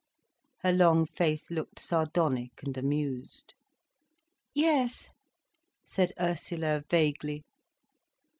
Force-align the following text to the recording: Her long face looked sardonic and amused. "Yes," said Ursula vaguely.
Her 0.63 0.73
long 0.73 1.05
face 1.05 1.51
looked 1.51 1.77
sardonic 1.79 2.63
and 2.63 2.75
amused. 2.75 3.53
"Yes," 4.51 5.11
said 5.85 6.11
Ursula 6.19 6.83
vaguely. 6.89 7.43